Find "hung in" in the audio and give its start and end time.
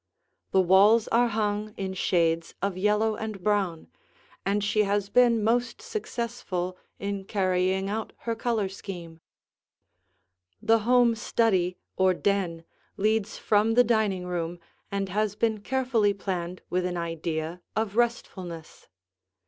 1.27-1.93